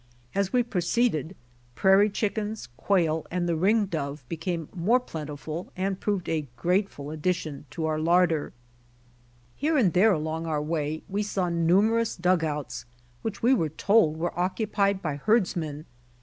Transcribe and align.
As 0.33 0.51
we 0.51 0.63
pro 0.63 0.81
ceeded 0.81 1.33
prairie 1.75 2.09
chickens, 2.09 2.69
quail 2.75 3.27
and 3.29 3.47
the 3.47 3.55
ringdove 3.55 4.23
became 4.27 4.67
more 4.75 4.99
plentiful 4.99 5.71
and 5.75 5.99
proved 5.99 6.27
a 6.27 6.47
grateful 6.55 7.11
addition 7.11 7.65
to 7.69 7.85
our 7.85 7.99
larder. 7.99 8.51
Here 9.55 9.77
and 9.77 9.93
there 9.93 10.11
along 10.13 10.47
our 10.47 10.59
way 10.59 11.03
we 11.07 11.21
saw 11.21 11.49
numerous 11.49 12.13
16 12.13 12.21
BY 12.23 12.31
OX 12.31 12.37
TEAM 12.37 12.39
TO 12.39 12.45
CALIFORNIA 12.47 12.63
dugouts 12.63 12.85
whicli 13.23 13.41
we 13.43 13.53
were 13.53 13.69
told 13.69 14.17
were 14.17 14.39
occupied 14.39 15.03
bj 15.03 15.19
herds 15.19 15.55
men. 15.55 15.85